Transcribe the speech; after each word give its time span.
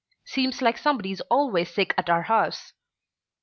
Seems 0.25 0.63
like 0.63 0.79
somebody's 0.79 1.21
always 1.29 1.69
sick 1.71 1.93
at 1.95 2.09
our 2.09 2.23
house." 2.23 2.73